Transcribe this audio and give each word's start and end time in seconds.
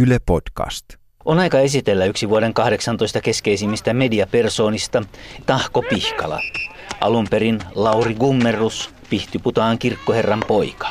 Yle 0.00 0.18
Podcast. 0.26 0.84
On 1.24 1.38
aika 1.38 1.58
esitellä 1.58 2.04
yksi 2.04 2.28
vuoden 2.28 2.54
18 2.54 3.20
keskeisimmistä 3.20 3.94
mediapersoonista, 3.94 5.02
Tahko 5.46 5.82
Pihkala. 5.82 6.40
Alun 7.00 7.26
perin 7.30 7.58
Lauri 7.74 8.14
Gummerus, 8.14 8.90
Pihtiputaan 9.10 9.78
kirkkoherran 9.78 10.44
poika. 10.48 10.88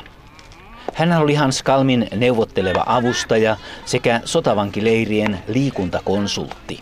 Hän 0.94 1.14
oli 1.14 1.36
Hans 1.36 1.64
Kalmin 1.64 2.08
neuvotteleva 2.16 2.84
avustaja 2.86 3.58
sekä 3.86 4.22
sotavankileirien 4.26 5.40
liikuntakonsultti. 5.48 6.82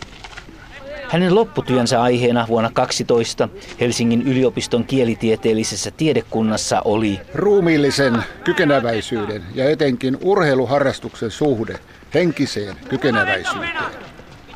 Hänen 1.08 1.34
lopputyönsä 1.34 2.02
aiheena 2.02 2.46
vuonna 2.48 2.70
12 2.74 3.48
Helsingin 3.80 4.22
yliopiston 4.22 4.84
kielitieteellisessä 4.84 5.90
tiedekunnassa 5.90 6.82
oli 6.84 7.20
ruumiillisen 7.34 8.22
kykeneväisyyden 8.44 9.42
ja 9.54 9.70
etenkin 9.70 10.18
urheiluharrastuksen 10.22 11.30
suhde 11.30 11.78
henkiseen 12.16 12.76
kykeneväisyyteen. 12.88 14.06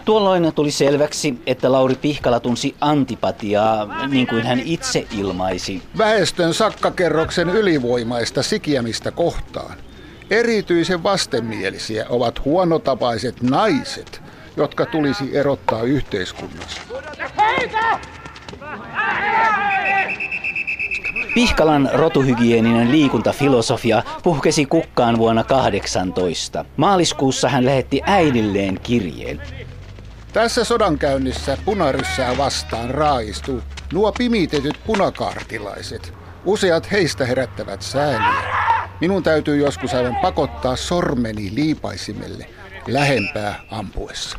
Tuolloin 0.05 0.53
tuli 0.55 0.71
selväksi, 0.71 1.35
että 1.47 1.73
Lauri 1.73 1.95
Pihkala 1.95 2.41
tunsi 2.41 2.75
antipatiaa, 2.81 4.07
niin 4.09 4.27
kuin 4.27 4.47
hän 4.47 4.61
itse 4.61 5.07
ilmaisi. 5.19 5.83
Väestön 5.99 6.55
sakkakerroksen 6.55 7.51
ylivoimaista 7.51 8.43
sikiämistä 8.43 9.11
kohtaan. 9.11 9.77
Erityisen 10.31 11.03
vastenmielisiä 11.03 12.07
ovat 12.09 12.45
huonotapaiset 12.45 13.43
naiset, 13.43 14.23
jotka 14.57 14.87
tulisi 14.87 15.31
erottaa 15.33 15.83
yhteiskunnassa. 15.83 16.81
Pihkalan 21.35 21.91
rotuhygieninen 21.93 22.93
liikuntafilosofia 22.93 24.03
puhkesi 24.23 24.67
kukkaan 24.67 25.19
vuonna 25.19 25.45
18. 25.45 26.65
Maaliskuussa 26.77 27.49
hän 27.49 27.65
lähetti 27.65 28.01
äidilleen 28.05 28.81
kirjeen. 28.83 29.43
Tässä 30.33 30.65
sodankäynnissä 30.65 31.59
punaryssää 31.65 32.39
vastaan 32.39 32.91
raaistuu 32.91 33.63
nuo 33.93 34.13
pimitetyt 34.13 34.81
punakaartilaiset. 34.87 36.15
Useat 36.45 36.91
heistä 36.91 37.27
herättävät 37.27 37.83
sääliä. 37.83 38.43
Minun 39.01 39.23
täytyy 39.23 39.57
joskus 39.57 39.95
aivan 39.95 40.17
pakottaa 40.17 40.77
sormeni 40.77 41.51
liipaisimelle 41.55 42.47
lähempää 42.89 43.61
ampuessa. 43.71 44.39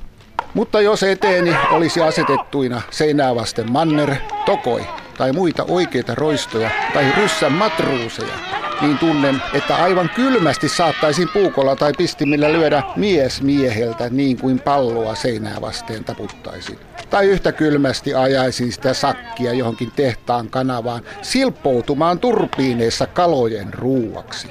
Mutta 0.53 0.81
jos 0.81 1.03
eteeni 1.03 1.55
olisi 1.71 2.01
asetettuina 2.01 2.81
seinää 2.89 3.35
vasten 3.35 3.71
manner, 3.71 4.15
tokoi 4.45 4.85
tai 5.17 5.31
muita 5.31 5.63
oikeita 5.67 6.15
roistoja 6.15 6.69
tai 6.93 7.11
ryssän 7.17 7.51
matruuseja, 7.51 8.33
niin 8.81 8.97
tunnen, 8.97 9.41
että 9.53 9.75
aivan 9.75 10.09
kylmästi 10.15 10.69
saattaisin 10.69 11.29
puukolla 11.33 11.75
tai 11.75 11.93
pistimillä 11.97 12.53
lyödä 12.53 12.83
mies 12.95 13.41
mieheltä 13.41 14.09
niin 14.09 14.37
kuin 14.39 14.59
palloa 14.59 15.15
seinää 15.15 15.61
vasten 15.61 16.03
taputtaisin. 16.03 16.79
Tai 17.09 17.25
yhtä 17.25 17.51
kylmästi 17.51 18.13
ajaisin 18.13 18.71
sitä 18.71 18.93
sakkia 18.93 19.53
johonkin 19.53 19.91
tehtaan 19.95 20.49
kanavaan 20.49 21.01
silppoutumaan 21.21 22.19
turpiineissa 22.19 23.05
kalojen 23.05 23.73
ruuaksi. 23.73 24.47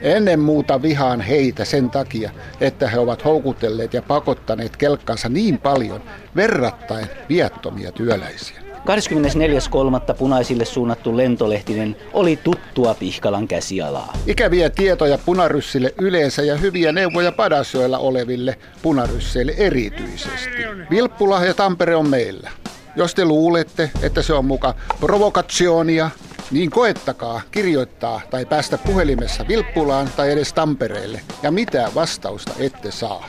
Ennen 0.00 0.40
muuta 0.40 0.82
vihaan 0.82 1.20
heitä 1.20 1.64
sen 1.64 1.90
takia, 1.90 2.30
että 2.60 2.88
he 2.88 2.98
ovat 2.98 3.24
houkutelleet 3.24 3.94
ja 3.94 4.02
pakottaneet 4.02 4.76
kelkkansa 4.76 5.28
niin 5.28 5.58
paljon 5.58 6.02
verrattain 6.36 7.06
viattomia 7.28 7.92
työläisiä. 7.92 8.61
24.3. 8.82 10.14
punaisille 10.18 10.64
suunnattu 10.64 11.16
lentolehtinen 11.16 11.96
oli 12.12 12.36
tuttua 12.36 12.94
Pihkalan 12.94 13.48
käsialaa. 13.48 14.12
Ikäviä 14.26 14.70
tietoja 14.70 15.18
punaryssille 15.18 15.94
yleensä 16.00 16.42
ja 16.42 16.56
hyviä 16.56 16.92
neuvoja 16.92 17.32
Padasjoella 17.32 17.98
oleville 17.98 18.58
punarysseille 18.82 19.54
erityisesti. 19.56 20.62
Vilppula 20.90 21.44
ja 21.44 21.54
Tampere 21.54 21.96
on 21.96 22.08
meillä. 22.08 22.50
Jos 22.96 23.14
te 23.14 23.24
luulette, 23.24 23.90
että 24.02 24.22
se 24.22 24.32
on 24.32 24.44
muka 24.44 24.74
provokatsionia, 25.00 26.10
niin 26.50 26.70
koettakaa 26.70 27.40
kirjoittaa 27.50 28.20
tai 28.30 28.46
päästä 28.46 28.78
puhelimessa 28.78 29.48
Vilppulaan 29.48 30.08
tai 30.16 30.32
edes 30.32 30.52
Tampereelle 30.52 31.20
ja 31.42 31.50
mitään 31.50 31.94
vastausta 31.94 32.52
ette 32.58 32.90
saa. 32.90 33.28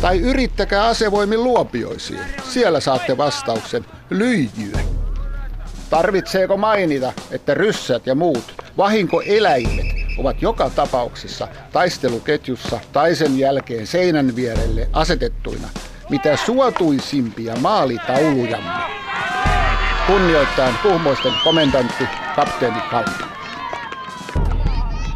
Tai 0.00 0.20
yrittäkää 0.20 0.86
asevoimin 0.86 1.44
luopioisiin. 1.44 2.20
Siellä 2.48 2.80
saatte 2.80 3.16
vastauksen 3.16 3.84
lyijyä. 4.10 4.99
Tarvitseeko 5.90 6.56
mainita, 6.56 7.12
että 7.30 7.54
ryssät 7.54 8.06
ja 8.06 8.14
muut 8.14 8.54
vahinkoeläimet 8.76 9.86
ovat 10.18 10.42
joka 10.42 10.70
tapauksessa 10.70 11.48
taisteluketjussa 11.72 12.80
tai 12.92 13.14
sen 13.14 13.38
jälkeen 13.38 13.86
seinän 13.86 14.36
vierelle 14.36 14.88
asetettuina 14.92 15.68
mitä 16.10 16.36
suotuisimpia 16.36 17.56
maalitaulujamme. 17.56 18.70
Kunnioittain 20.06 20.74
puhmoisten 20.82 21.32
komendantti 21.44 22.04
kapteeni 22.36 22.80
Kalli. 22.90 23.30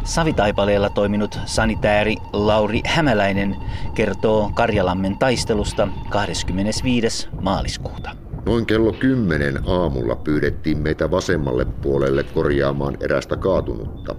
Savitaipaleella 0.03 0.89
toiminut 0.89 1.39
sanitääri 1.45 2.15
Lauri 2.33 2.81
Hämäläinen 2.85 3.55
kertoo 3.93 4.51
Karjalammen 4.53 5.17
taistelusta 5.17 5.87
25. 6.09 7.27
maaliskuuta. 7.41 8.24
Noin 8.45 8.65
kello 8.65 8.93
kymmenen 8.93 9.59
aamulla 9.67 10.15
pyydettiin 10.15 10.77
meitä 10.77 11.11
vasemmalle 11.11 11.65
puolelle 11.65 12.23
korjaamaan 12.23 12.97
erästä 12.99 13.37
kaatunutta. 13.37 14.15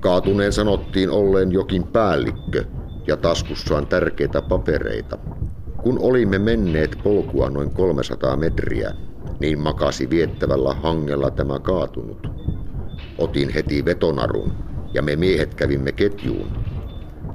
Kaatuneen 0.00 0.52
sanottiin 0.52 1.10
olleen 1.10 1.52
jokin 1.52 1.84
päällikkö 1.84 2.64
ja 3.06 3.16
taskussaan 3.16 3.86
tärkeitä 3.86 4.42
papereita. 4.42 5.18
Kun 5.82 5.98
olimme 6.00 6.38
menneet 6.38 6.98
polkua 7.02 7.50
noin 7.50 7.70
300 7.70 8.36
metriä, 8.36 8.94
niin 9.40 9.58
makasi 9.58 10.10
viettävällä 10.10 10.74
hangella 10.74 11.30
tämä 11.30 11.58
kaatunut. 11.58 12.26
Otin 13.18 13.48
heti 13.48 13.84
vetonarun 13.84 14.52
ja 14.94 15.02
me 15.02 15.16
miehet 15.16 15.54
kävimme 15.54 15.92
ketjuun. 15.92 16.48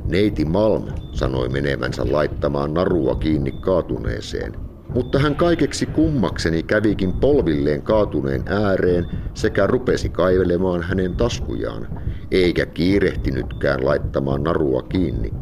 Neiti 0.06 0.46
Malm 0.46 0.86
sanoi 1.12 1.50
menevänsä 1.50 2.06
laittamaan 2.12 2.74
narua 2.74 3.16
kiinni 3.16 3.52
kaatuneeseen, 3.52 4.71
mutta 4.96 5.20
hän 5.20 5.36
kaikeksi 5.36 5.86
kummakseni 5.86 6.64
kävikin 6.64 7.14
polvilleen 7.14 7.82
kaatuneen 7.82 8.44
ääreen 8.46 9.08
sekä 9.34 9.68
rupesi 9.68 10.10
kaivelemaan 10.10 10.82
hänen 10.82 11.16
taskujaan, 11.16 11.88
eikä 12.32 12.66
kiirehtinytkään 12.66 13.86
laittamaan 13.86 14.44
narua 14.44 14.82
kiinni. 14.82 15.34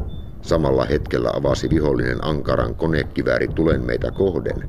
Samalla 0.42 0.84
hetkellä 0.84 1.30
avasi 1.34 1.70
vihollinen 1.70 2.24
ankaran 2.24 2.74
konekivääri 2.74 3.48
tulen 3.48 3.86
meitä 3.86 4.10
kohden, 4.10 4.68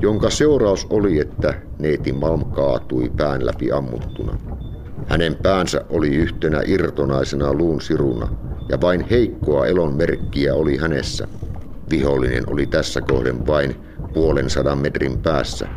jonka 0.00 0.30
seuraus 0.30 0.86
oli, 0.90 1.18
että 1.18 1.54
neiti 1.78 2.12
Malm 2.12 2.44
kaatui 2.44 3.10
pään 3.16 3.46
läpi 3.46 3.72
ammuttuna. 3.72 4.38
Hänen 5.06 5.36
päänsä 5.42 5.84
oli 5.90 6.14
yhtenä 6.16 6.62
irtonaisena 6.66 7.54
luun 7.54 7.80
siruna, 7.80 8.28
ja 8.68 8.80
vain 8.80 9.06
heikkoa 9.10 9.66
elon 9.66 9.94
merkkiä 9.94 10.54
oli 10.54 10.76
hänessä. 10.76 11.28
Vihollinen 11.90 12.52
oli 12.52 12.66
tässä 12.66 13.00
kohden 13.00 13.46
vain 13.46 13.89
puolen 14.14 14.50
sadan 14.50 14.78
metrin 14.78 15.18
päässä. 15.18 15.68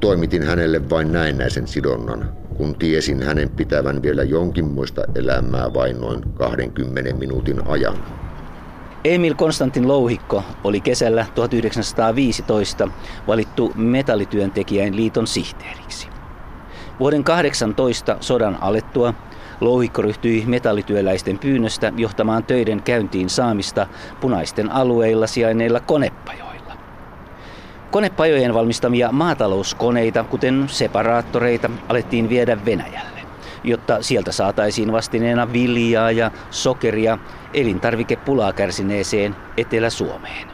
Toimitin 0.00 0.42
hänelle 0.42 0.90
vain 0.90 1.12
näennäisen 1.12 1.68
sidonnan, 1.68 2.32
kun 2.56 2.74
tiesin 2.74 3.22
hänen 3.22 3.50
pitävän 3.50 4.02
vielä 4.02 4.22
jonkinmoista 4.22 5.02
elämää 5.14 5.74
vain 5.74 6.00
noin 6.00 6.22
20 6.34 7.14
minuutin 7.14 7.66
ajan. 7.66 7.96
Emil 9.04 9.34
Konstantin 9.34 9.88
Louhikko 9.88 10.44
oli 10.64 10.80
kesällä 10.80 11.26
1915 11.34 12.88
valittu 13.26 13.72
metallityöntekijän 13.74 14.96
liiton 14.96 15.26
sihteeriksi. 15.26 16.08
Vuoden 17.00 17.24
18 17.24 18.16
sodan 18.20 18.58
alettua 18.60 19.14
Louhikko 19.60 20.02
ryhtyi 20.02 20.44
metallityöläisten 20.46 21.38
pyynnöstä 21.38 21.92
johtamaan 21.96 22.44
töiden 22.44 22.82
käyntiin 22.82 23.30
saamista 23.30 23.86
punaisten 24.20 24.72
alueilla 24.72 25.26
sijainneilla 25.26 25.80
konepajoilla. 25.80 26.49
Konepajojen 27.90 28.54
valmistamia 28.54 29.12
maatalouskoneita, 29.12 30.24
kuten 30.24 30.64
separaattoreita, 30.68 31.70
alettiin 31.88 32.28
viedä 32.28 32.64
Venäjälle, 32.64 33.20
jotta 33.64 34.02
sieltä 34.02 34.32
saataisiin 34.32 34.92
vastineena 34.92 35.52
viljaa 35.52 36.10
ja 36.10 36.30
sokeria 36.50 37.18
elintarvikepulaa 37.54 38.52
kärsineeseen 38.52 39.36
Etelä-Suomeen. 39.56 40.48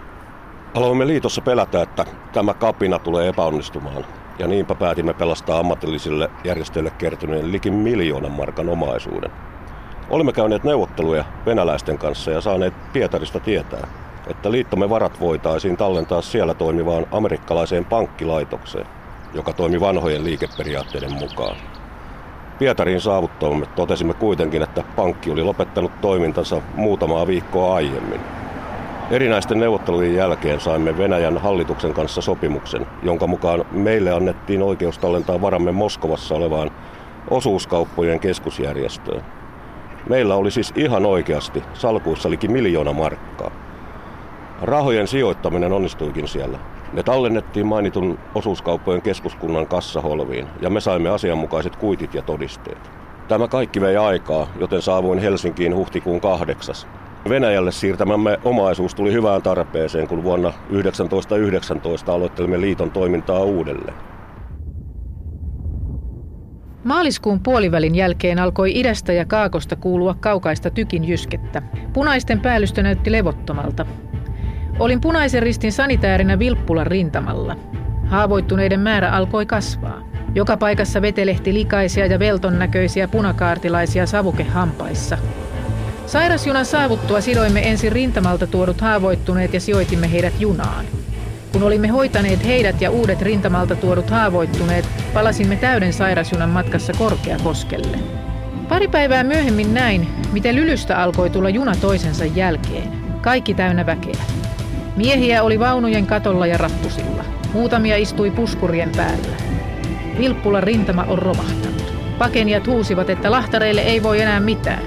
Aloimme 0.75 1.07
liitossa 1.07 1.43
pelätä, 1.43 1.83
että 1.83 2.05
tämä 2.33 2.55
kapina 2.55 2.99
tulee 2.99 3.29
epäonnistumaan 3.29 4.05
ja 4.39 4.47
niinpä 4.47 4.75
päätimme 4.75 5.15
pelastaa 5.15 5.59
ammatillisille 5.59 6.31
järjestöille 6.45 6.91
kertyneen 6.91 7.53
likin 7.53 7.75
miljoonan 7.75 8.33
markan 8.33 8.69
omaisuuden. 8.69 9.31
Olimme 10.11 10.33
käyneet 10.33 10.65
neuvotteluja 10.65 11.25
venäläisten 11.47 11.99
kanssa 11.99 12.31
ja 12.31 12.41
saaneet 12.41 12.75
Pietarista 12.93 13.41
tietää, 13.41 13.89
että 14.27 14.51
liittomme 14.53 14.91
varat 14.91 15.21
voitaisiin 15.21 15.77
tallentaa 15.77 16.23
siellä 16.23 16.55
toimivaan 16.55 17.07
amerikkalaiseen 17.11 17.85
pankkilaitokseen, 17.85 18.87
joka 19.35 19.53
toimi 19.53 19.81
vanhojen 19.81 20.25
liikeperiaatteiden 20.25 21.13
mukaan. 21.13 21.57
Pietariin 22.59 23.01
saavuttamme 23.01 23.67
totesimme 23.67 24.15
kuitenkin, 24.15 24.63
että 24.63 24.83
pankki 24.97 25.31
oli 25.31 25.43
lopettanut 25.43 26.01
toimintansa 26.01 26.63
muutamaa 26.75 27.27
viikkoa 27.27 27.75
aiemmin. 27.75 28.21
Erinäisten 29.11 29.61
neuvottelujen 29.61 30.15
jälkeen 30.15 30.61
saimme 30.61 30.99
Venäjän 30.99 31.39
hallituksen 31.39 31.95
kanssa 31.95 32.21
sopimuksen, 32.21 32.87
jonka 33.03 33.27
mukaan 33.27 33.65
meille 33.71 34.13
annettiin 34.13 34.63
oikeus 34.63 34.99
tallentaa 34.99 35.41
varamme 35.41 35.73
Moskovassa 35.73 36.35
olevaan 36.35 36.71
osuuskauppojen 37.31 38.21
keskusjärjestöön. 38.21 39.25
Meillä 40.09 40.35
oli 40.35 40.51
siis 40.51 40.73
ihan 40.77 41.07
oikeasti 41.07 41.63
salkuissa 41.75 42.31
liki 42.31 42.49
miljoona 42.49 42.93
markkaa. 42.93 43.66
Rahojen 44.63 45.09
sijoittaminen 45.09 45.73
onnistuikin 45.73 46.29
siellä. 46.29 46.59
Ne 46.93 47.03
tallennettiin 47.03 47.67
mainitun 47.67 48.19
osuuskauppojen 48.35 49.03
keskuskunnan 49.03 49.67
kassaholviin 49.67 50.47
ja 50.61 50.71
me 50.71 50.81
saimme 50.81 51.09
asianmukaiset 51.09 51.77
kuitit 51.77 52.15
ja 52.15 52.23
todisteet. 52.23 52.91
Tämä 53.29 53.49
kaikki 53.49 53.81
vei 53.81 53.97
aikaa, 53.97 54.49
joten 54.61 54.83
saavuin 54.83 55.19
Helsinkiin 55.19 55.77
huhtikuun 55.77 56.21
kahdeksas. 56.21 56.87
Venäjälle 57.29 57.73
siirtämämme 57.73 58.39
omaisuus 58.45 58.95
tuli 58.95 59.13
hyvään 59.13 59.43
tarpeeseen, 59.43 60.09
kun 60.09 60.25
vuonna 60.25 60.53
1919 60.69 62.13
aloittelimme 62.13 62.61
liiton 62.61 62.91
toimintaa 62.91 63.41
uudelleen. 63.41 63.95
Maaliskuun 66.85 67.41
puolivälin 67.41 67.95
jälkeen 67.95 68.39
alkoi 68.39 68.79
idästä 68.79 69.13
ja 69.13 69.25
kaakosta 69.25 69.77
kuulua 69.77 70.15
kaukaista 70.15 70.71
tykin 70.71 71.05
jyskettä. 71.05 71.63
Punaisten 71.93 72.41
päällystö 72.41 72.83
näytti 72.83 73.13
levottomalta. 73.13 73.87
Olin 74.79 75.01
punaisen 75.01 75.43
ristin 75.43 75.73
sanitäärinä 75.73 76.39
Vilppulan 76.39 76.87
rintamalla. 76.87 77.57
Haavoittuneiden 78.07 78.81
määrä 78.81 79.11
alkoi 79.11 79.47
kasvaa. 79.47 80.03
Joka 80.35 80.57
paikassa 80.57 81.03
vetelehti 81.03 81.55
likaisia 81.55 82.07
ja 82.07 82.19
velton 82.19 82.59
näköisiä 82.59 83.09
punakaartilaisia 83.09 84.07
savukehampaissa. 84.07 85.19
Sairasjunan 86.07 86.65
saavuttua 86.65 87.21
sidoimme 87.21 87.69
ensin 87.69 87.93
rintamalta 87.93 88.47
tuodut 88.47 88.81
haavoittuneet 88.81 89.55
ja 89.55 89.61
sijoitimme 89.61 90.13
heidät 90.13 90.41
junaan. 90.41 90.85
Kun 91.53 91.63
olimme 91.63 91.89
hoitaneet 91.89 92.45
heidät 92.45 92.81
ja 92.81 92.91
uudet 92.91 93.23
rintamalta 93.23 93.77
tuodut 93.77 94.11
haavoittuneet, 94.11 94.89
palasimme 95.15 95.57
täyden 95.57 95.93
sairasjunan 95.93 96.51
matkassa 96.51 96.93
Korkeakoskelle. 96.93 97.99
Pari 98.69 98.89
päivää 98.89 99.25
myöhemmin 99.25 99.75
näin, 99.75 100.09
miten 100.33 100.57
Lylystä 100.57 101.03
alkoi 101.03 101.31
tulla 101.31 101.49
juna 101.49 101.75
toisensa 101.81 102.25
jälkeen. 102.25 102.93
Kaikki 103.21 103.55
täynnä 103.55 103.87
väkeä. 103.87 104.23
Miehiä 104.97 105.43
oli 105.43 105.59
vaunujen 105.59 106.07
katolla 106.07 106.47
ja 106.47 106.59
rappusilla. 106.59 107.25
Muutamia 107.53 107.97
istui 107.97 108.31
puskurien 108.31 108.93
päällä. 108.97 109.37
Vilppula 110.19 110.61
rintama 110.61 111.05
on 111.09 111.19
romahtanut. 111.19 111.95
Pakenijat 112.19 112.67
huusivat, 112.67 113.11
että 113.11 113.31
lahtareille 113.31 113.81
ei 113.81 114.03
voi 114.03 114.21
enää 114.21 114.41
mitään. 114.41 114.83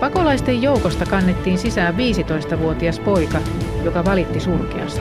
Pakolaisten 0.00 0.62
joukosta 0.62 1.06
kannettiin 1.06 1.58
sisään 1.58 1.94
15-vuotias 1.94 3.00
poika, 3.00 3.38
joka 3.84 4.04
valitti 4.04 4.40
surkeasti. 4.40 5.00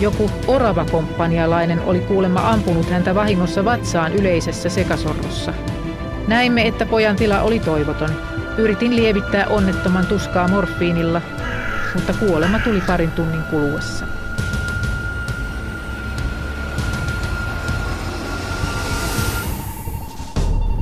Joku 0.00 0.30
oravakomppanialainen 0.46 1.80
oli 1.80 2.00
kuulemma 2.00 2.50
ampunut 2.50 2.90
häntä 2.90 3.14
vahingossa 3.14 3.64
vatsaan 3.64 4.12
yleisessä 4.12 4.68
sekasorrossa. 4.68 5.52
Näimme, 6.28 6.66
että 6.66 6.86
pojan 6.86 7.16
tila 7.16 7.40
oli 7.40 7.58
toivoton. 7.58 8.10
Yritin 8.58 8.96
lievittää 8.96 9.46
onnettoman 9.46 10.06
tuskaa 10.06 10.48
morfiinilla, 10.48 11.22
mutta 11.94 12.12
kuolema 12.12 12.58
tuli 12.58 12.80
parin 12.80 13.10
tunnin 13.10 13.42
kuluessa. 13.42 14.06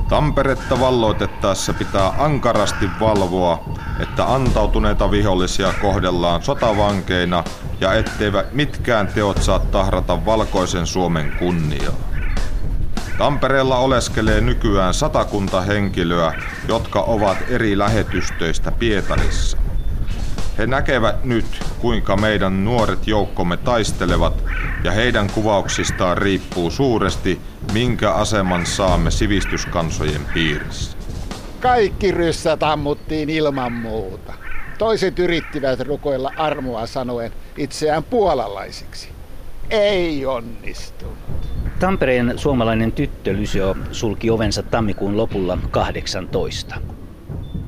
Tamperetta 0.09 0.79
valloitettaessa 0.79 1.73
pitää 1.73 2.13
ankarasti 2.17 2.89
valvoa, 2.99 3.63
että 3.99 4.33
antautuneita 4.33 5.11
vihollisia 5.11 5.73
kohdellaan 5.81 6.43
sotavankeina 6.43 7.43
ja 7.81 7.93
etteivät 7.93 8.53
mitkään 8.53 9.07
teot 9.07 9.41
saa 9.41 9.59
tahrata 9.59 10.25
valkoisen 10.25 10.87
Suomen 10.87 11.31
kunniaa. 11.39 11.93
Tampereella 13.17 13.77
oleskelee 13.77 14.41
nykyään 14.41 14.93
satakunta 14.93 15.61
henkilöä, 15.61 16.33
jotka 16.67 17.01
ovat 17.01 17.37
eri 17.49 17.77
lähetystöistä 17.77 18.71
Pietarissa. 18.71 19.68
He 20.59 20.67
näkevät 20.67 21.23
nyt, 21.23 21.45
kuinka 21.79 22.17
meidän 22.17 22.65
nuoret 22.65 23.07
joukkomme 23.07 23.57
taistelevat, 23.57 24.43
ja 24.83 24.91
heidän 24.91 25.29
kuvauksistaan 25.29 26.17
riippuu 26.17 26.71
suuresti, 26.71 27.41
minkä 27.73 28.11
aseman 28.11 28.65
saamme 28.65 29.11
sivistyskansojen 29.11 30.21
piirissä. 30.33 30.97
Kaikki 31.59 32.11
ryssät 32.11 32.63
ammuttiin 32.63 33.29
ilman 33.29 33.71
muuta. 33.71 34.33
Toiset 34.77 35.19
yrittivät 35.19 35.79
rukoilla 35.79 36.31
armoa 36.37 36.87
sanoen 36.87 37.31
itseään 37.57 38.03
puolalaisiksi. 38.03 39.09
Ei 39.69 40.25
onnistunut. 40.25 41.49
Tampereen 41.79 42.33
suomalainen 42.35 42.91
tyttölysio 42.91 43.75
sulki 43.91 44.29
ovensa 44.29 44.63
tammikuun 44.63 45.17
lopulla 45.17 45.57
18. 45.71 46.75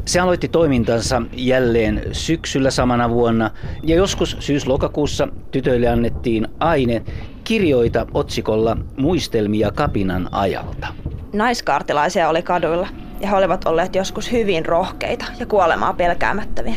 Se 0.05 0.19
aloitti 0.19 0.47
toimintansa 0.47 1.21
jälleen 1.33 2.03
syksyllä 2.11 2.71
samana 2.71 3.09
vuonna 3.09 3.51
ja 3.83 3.95
joskus 3.95 4.37
syys-lokakuussa 4.39 5.27
tytöille 5.51 5.87
annettiin 5.87 6.47
aine 6.59 7.03
kirjoita 7.43 8.07
otsikolla 8.13 8.77
Muistelmia 8.97 9.71
kapinan 9.71 10.29
ajalta. 10.31 10.87
Naiskaartilaisia 11.33 12.29
oli 12.29 12.41
kaduilla 12.41 12.87
ja 13.21 13.27
he 13.27 13.35
olivat 13.35 13.65
olleet 13.65 13.95
joskus 13.95 14.31
hyvin 14.31 14.65
rohkeita 14.65 15.25
ja 15.39 15.45
kuolemaa 15.45 15.93
pelkäämättäviä. 15.93 16.75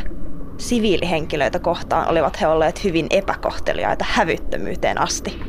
Siviilihenkilöitä 0.58 1.58
kohtaan 1.58 2.08
olivat 2.08 2.40
he 2.40 2.46
olleet 2.46 2.84
hyvin 2.84 3.06
epäkohteliaita 3.10 4.04
hävyttömyyteen 4.08 5.00
asti. 5.00 5.40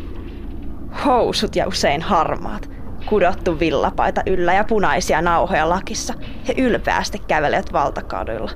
Housut 1.06 1.56
ja 1.56 1.68
usein 1.68 2.02
harmaat, 2.02 2.70
kudottu 3.06 3.60
villapaita 3.60 4.22
yllä 4.26 4.54
ja 4.54 4.64
punaisia 4.64 5.22
nauhoja 5.22 5.70
lakissa. 5.70 6.14
He 6.48 6.54
ylpeästi 6.58 7.20
kävelevät 7.28 7.74
valtakaduilla. 7.74 8.52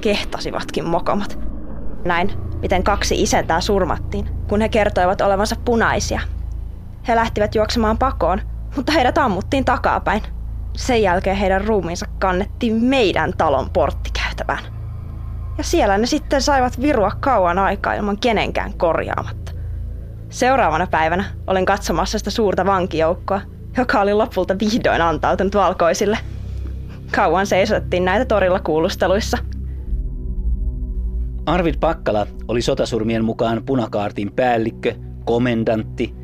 Kehtasivatkin 0.00 0.88
mokomat. 0.88 1.38
Näin, 2.04 2.32
miten 2.62 2.82
kaksi 2.82 3.22
isäntää 3.22 3.60
surmattiin, 3.60 4.28
kun 4.48 4.60
he 4.60 4.68
kertoivat 4.68 5.20
olevansa 5.20 5.56
punaisia. 5.64 6.20
He 7.08 7.16
lähtivät 7.16 7.54
juoksemaan 7.54 7.98
pakoon, 7.98 8.40
mutta 8.76 8.92
heidät 8.92 9.18
ammuttiin 9.18 9.64
takapäin. 9.64 10.22
Sen 10.76 11.02
jälkeen 11.02 11.36
heidän 11.36 11.64
ruumiinsa 11.64 12.06
kannettiin 12.18 12.84
meidän 12.84 13.32
talon 13.38 13.70
porttikäytävään. 13.70 14.64
Ja 15.58 15.64
siellä 15.64 15.98
ne 15.98 16.06
sitten 16.06 16.42
saivat 16.42 16.80
virua 16.80 17.10
kauan 17.20 17.58
aikaa 17.58 17.94
ilman 17.94 18.18
kenenkään 18.18 18.74
korjaamatta. 18.74 19.45
Seuraavana 20.36 20.86
päivänä 20.86 21.24
olin 21.46 21.64
katsomassa 21.64 22.18
sitä 22.18 22.30
suurta 22.30 22.66
vankijoukkoa, 22.66 23.40
joka 23.76 24.00
oli 24.00 24.14
lopulta 24.14 24.56
vihdoin 24.58 25.02
antautunut 25.02 25.54
valkoisille. 25.54 26.18
Kauan 27.14 27.46
seisottiin 27.46 28.04
näitä 28.04 28.24
torilla 28.24 28.60
kuulusteluissa. 28.60 29.38
Arvid 31.46 31.74
Pakkala 31.80 32.26
oli 32.48 32.62
sotasurmien 32.62 33.24
mukaan 33.24 33.62
punakaartin 33.66 34.32
päällikkö, 34.32 34.94
komendantti. 35.24 36.14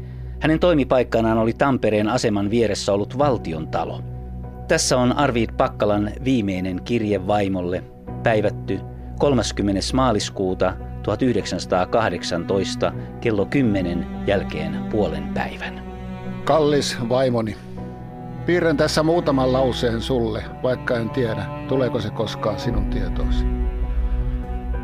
Hänen 0.40 0.60
toimipaikkanaan 0.60 1.38
oli 1.38 1.52
Tampereen 1.52 2.08
aseman 2.08 2.50
vieressä 2.50 2.92
ollut 2.92 3.18
valtion 3.18 3.68
talo. 3.68 4.00
Tässä 4.68 4.98
on 4.98 5.18
Arvid 5.18 5.50
Pakkalan 5.56 6.10
viimeinen 6.24 6.82
kirje 6.84 7.26
vaimolle, 7.26 7.84
päivätty 8.22 8.80
30. 9.18 9.80
maaliskuuta 9.94 10.91
1918 11.02 12.92
kello 13.20 13.46
10 13.46 14.06
jälkeen 14.26 14.84
puolen 14.90 15.24
päivän. 15.34 15.82
Kallis 16.44 16.96
vaimoni, 17.08 17.56
piirrän 18.46 18.76
tässä 18.76 19.02
muutaman 19.02 19.52
lauseen 19.52 20.00
sulle, 20.00 20.44
vaikka 20.62 20.96
en 20.96 21.10
tiedä, 21.10 21.44
tuleeko 21.68 22.00
se 22.00 22.10
koskaan 22.10 22.60
sinun 22.60 22.90
tietoosi. 22.90 23.44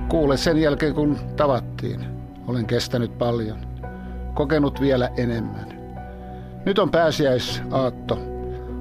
Kuule 0.08 0.36
sen 0.36 0.58
jälkeen, 0.58 0.94
kun 0.94 1.18
tavattiin. 1.36 2.00
Olen 2.46 2.66
kestänyt 2.66 3.18
paljon, 3.18 3.58
kokenut 4.34 4.80
vielä 4.80 5.10
enemmän. 5.16 5.78
Nyt 6.64 6.78
on 6.78 6.90
pääsiäisaatto. 6.90 8.18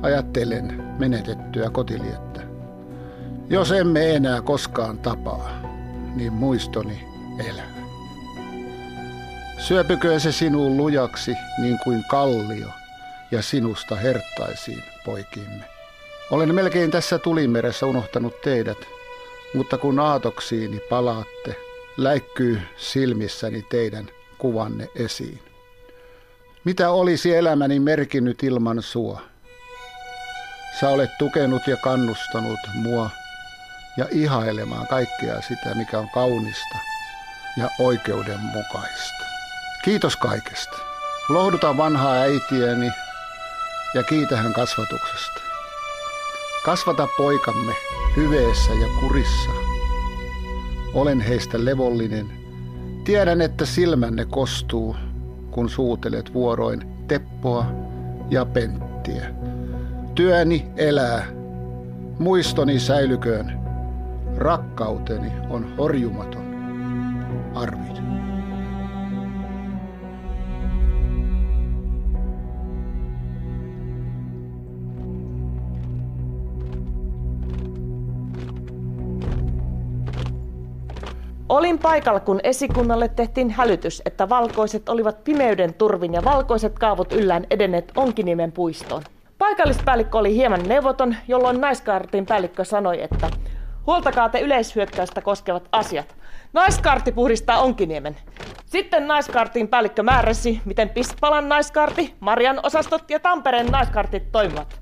Ajattelen 0.01 0.83
menetettyä 0.99 1.69
kotiliettä. 1.69 2.41
Jos 3.49 3.71
emme 3.71 4.15
enää 4.15 4.41
koskaan 4.41 4.99
tapaa, 4.99 5.49
niin 6.15 6.33
muistoni 6.33 7.16
elää. 7.39 7.73
Syöpyköön 9.57 10.19
se 10.19 10.31
sinuun 10.31 10.77
lujaksi 10.77 11.33
niin 11.57 11.79
kuin 11.83 12.03
kallio 12.07 12.67
ja 13.31 13.41
sinusta 13.41 13.95
hertaisiin, 13.95 14.83
poikimme. 15.05 15.63
Olen 16.31 16.55
melkein 16.55 16.91
tässä 16.91 17.19
tulimeressä 17.19 17.85
unohtanut 17.85 18.41
teidät, 18.41 18.77
mutta 19.53 19.77
kun 19.77 19.99
aatoksiini 19.99 20.79
palaatte, 20.89 21.55
läikkyy 21.97 22.61
silmissäni 22.77 23.61
teidän 23.61 24.07
kuvanne 24.37 24.87
esiin. 24.95 25.39
Mitä 26.63 26.89
olisi 26.89 27.35
elämäni 27.35 27.79
merkinnyt 27.79 28.43
ilman 28.43 28.81
sua? 28.81 29.21
Sä 30.79 30.89
olet 30.89 31.09
tukenut 31.19 31.67
ja 31.67 31.77
kannustanut 31.77 32.59
mua 32.73 33.09
ja 33.97 34.05
ihailemaan 34.11 34.87
kaikkea 34.87 35.41
sitä, 35.41 35.75
mikä 35.75 35.99
on 35.99 36.09
kaunista 36.13 36.77
ja 37.57 37.69
oikeudenmukaista. 37.79 39.25
Kiitos 39.83 40.15
kaikesta. 40.15 40.77
Lohduta 41.29 41.77
vanhaa 41.77 42.13
äitiäni 42.13 42.91
ja 43.93 44.03
kiitä 44.03 44.37
hän 44.37 44.53
kasvatuksesta. 44.53 45.41
Kasvata 46.65 47.07
poikamme 47.17 47.73
hyveessä 48.15 48.73
ja 48.73 48.87
kurissa. 48.99 49.51
Olen 50.93 51.21
heistä 51.21 51.65
levollinen. 51.65 52.25
Tiedän, 53.03 53.41
että 53.41 53.65
silmänne 53.65 54.25
kostuu, 54.25 54.95
kun 55.51 55.69
suutelet 55.69 56.33
vuoroin 56.33 57.07
Teppoa 57.07 57.65
ja 58.29 58.45
Penttiä. 58.45 59.29
Työni 60.15 60.67
elää. 60.75 61.25
Muistoni 62.19 62.79
säilyköön. 62.79 63.59
Rakkauteni 64.37 65.31
on 65.49 65.75
horjumaton. 65.77 66.46
Arvid. 67.55 67.97
Olin 81.49 81.79
paikalla, 81.79 82.19
kun 82.19 82.39
esikunnalle 82.43 83.07
tehtiin 83.07 83.49
hälytys, 83.49 84.01
että 84.05 84.29
valkoiset 84.29 84.89
olivat 84.89 85.23
pimeyden 85.23 85.73
turvin 85.73 86.13
ja 86.13 86.23
valkoiset 86.23 86.79
kaavut 86.79 87.13
yllään 87.13 87.45
edenneet 87.49 87.91
Onkiniemen 87.95 88.51
puistoon. 88.51 89.03
Paikallispäällikkö 89.37 90.17
oli 90.17 90.35
hieman 90.35 90.63
neuvoton, 90.67 91.15
jolloin 91.27 91.61
naiskaartin 91.61 92.25
päällikkö 92.25 92.65
sanoi, 92.65 93.01
että 93.01 93.29
huoltakaa 93.87 94.29
te 94.29 94.39
yleishyökkäystä 94.39 95.21
koskevat 95.21 95.67
asiat. 95.71 96.15
Naiskaarti 96.53 97.11
puhdistaa 97.11 97.61
Onkiniemen. 97.61 98.17
Sitten 98.65 99.07
naiskaartin 99.07 99.67
päällikkö 99.67 100.03
määräsi, 100.03 100.61
miten 100.65 100.89
Pispalan 100.89 101.49
naiskaarti, 101.49 102.13
Marian 102.19 102.59
osastot 102.63 103.09
ja 103.09 103.19
Tampereen 103.19 103.67
naiskaartit 103.67 104.31
toimivat. 104.31 104.79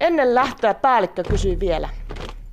Ennen 0.00 0.34
lähtöä 0.34 0.74
päällikkö 0.74 1.22
kysyi 1.22 1.60
vielä, 1.60 1.88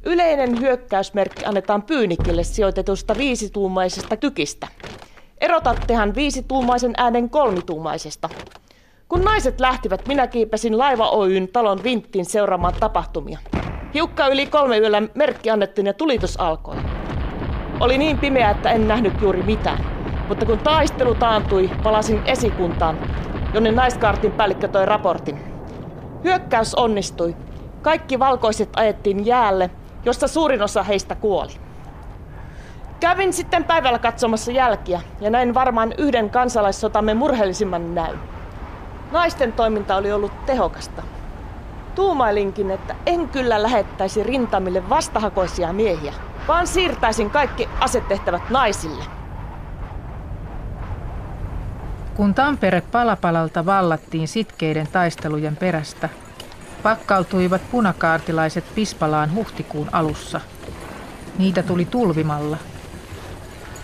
Yleinen 0.06 0.60
hyökkäysmerkki 0.60 1.46
annetaan 1.46 1.84
pyynikille 1.84 2.44
sijoitetusta 2.44 3.18
viisituumaisesta 3.18 4.18
tykistä. 4.18 4.68
Erotattehan 5.42 6.16
viisituumaisen 6.16 6.94
äänen 6.98 7.30
kolmituumaisesta. 7.30 8.30
Kun 9.10 9.22
naiset 9.22 9.60
lähtivät, 9.60 10.08
minä 10.08 10.28
kiipesin 10.28 10.78
Laiva 10.78 11.10
Oyn 11.10 11.48
talon 11.48 11.84
vinttiin 11.84 12.26
seuraamaan 12.26 12.74
tapahtumia. 12.80 13.40
Hiukka 13.94 14.28
yli 14.28 14.46
kolme 14.46 14.78
yöllä 14.78 15.02
merkki 15.16 15.50
annettiin 15.50 15.88
ja 15.88 15.94
tulitus 15.94 16.40
alkoi. 16.40 16.76
Oli 17.80 17.98
niin 17.98 18.18
pimeä, 18.18 18.50
että 18.50 18.72
en 18.72 18.88
nähnyt 18.88 19.22
juuri 19.22 19.44
mitään. 19.44 19.86
Mutta 20.28 20.46
kun 20.46 20.60
taistelu 20.60 21.16
taantui, 21.16 21.70
palasin 21.84 22.22
esikuntaan, 22.26 22.98
jonne 23.54 23.72
naiskaartin 23.72 24.32
päällikkö 24.32 24.68
toi 24.68 24.86
raportin. 24.86 25.40
Hyökkäys 26.24 26.76
onnistui. 26.76 27.36
Kaikki 27.82 28.20
valkoiset 28.20 28.70
ajettiin 28.76 29.26
jäälle 29.26 29.70
jossa 30.06 30.28
suurin 30.28 30.62
osa 30.62 30.84
heistä 30.84 31.16
kuoli. 31.16 31.52
Kävin 33.00 33.34
sitten 33.34 33.64
päivällä 33.64 34.00
katsomassa 34.00 34.52
jälkiä 34.52 35.02
ja 35.22 35.30
näin 35.30 35.54
varmaan 35.54 35.94
yhden 35.98 36.30
kansalaissotamme 36.30 37.14
murheellisimman 37.14 37.96
näyn. 37.96 38.20
Naisten 39.12 39.54
toiminta 39.54 39.96
oli 39.96 40.12
ollut 40.12 40.46
tehokasta. 40.46 41.04
Tuumailinkin, 41.96 42.72
että 42.72 42.96
en 43.06 43.30
kyllä 43.30 43.64
lähettäisi 43.64 44.24
rintamille 44.24 44.90
vastahakoisia 44.90 45.74
miehiä, 45.74 46.14
vaan 46.48 46.68
siirtäisin 46.68 47.30
kaikki 47.30 47.70
asetehtävät 47.80 48.50
naisille. 48.50 49.04
Kun 52.14 52.34
Tampere 52.34 52.82
palapalalta 52.82 53.66
vallattiin 53.66 54.28
sitkeiden 54.28 54.88
taistelujen 54.88 55.56
perästä, 55.56 56.10
pakkautuivat 56.84 57.62
punakaartilaiset 57.72 58.64
Pispalaan 58.76 59.34
huhtikuun 59.36 59.90
alussa. 59.92 60.42
Niitä 61.38 61.64
tuli 61.64 61.86
tulvimalla. 61.86 62.58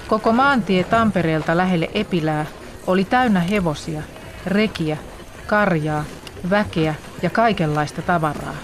Koko 0.08 0.34
maantie 0.34 0.84
Tampereelta 0.84 1.58
lähelle 1.58 1.89
Epilää 1.94 2.46
oli 2.88 3.04
täynnä 3.04 3.39
hevosia, 3.39 4.01
rekiä, 4.46 4.98
karjaa, 5.48 6.04
väkeä 6.50 6.96
ja 7.21 7.29
kaikenlaista 7.29 8.01
tavaraa. 8.01 8.55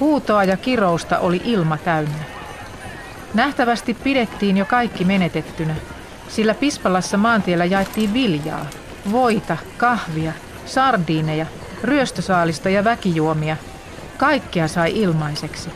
Huutoa 0.00 0.44
ja 0.44 0.56
kirousta 0.56 1.18
oli 1.18 1.40
ilma 1.44 1.78
täynnä. 1.78 2.24
Nähtävästi 3.34 3.94
pidettiin 3.94 4.56
jo 4.56 4.64
kaikki 4.64 5.04
menetettynä, 5.04 5.74
sillä 6.28 6.54
Pispalassa 6.54 7.16
maantiellä 7.16 7.64
jaettiin 7.64 8.12
viljaa, 8.12 8.66
voita, 9.12 9.56
kahvia, 9.76 10.32
sardiineja 10.66 11.46
ryöstösaalista 11.82 12.68
ja 12.68 12.84
väkijuomia. 12.84 13.56
Kaikkea 14.16 14.68
sai 14.68 14.92
ilmaiseksi. 15.00 15.70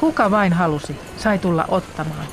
Kuka 0.00 0.30
vain 0.30 0.52
halusi, 0.52 0.96
sai 1.16 1.38
tulla 1.38 1.64
ottamaan. 1.68 2.26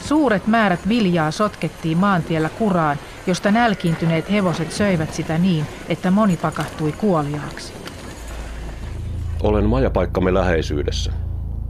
Suuret 0.00 0.46
määrät 0.46 0.88
viljaa 0.88 1.30
sotkettiin 1.30 1.98
maantiellä 1.98 2.48
kuraan, 2.48 2.96
josta 3.26 3.50
nälkiintyneet 3.50 4.30
hevoset 4.30 4.72
söivät 4.72 5.14
sitä 5.14 5.38
niin, 5.38 5.66
että 5.88 6.10
moni 6.10 6.36
pakahtui 6.36 6.92
kuoliaaksi. 6.92 7.77
Olen 9.42 9.64
majapaikkamme 9.64 10.34
läheisyydessä. 10.34 11.12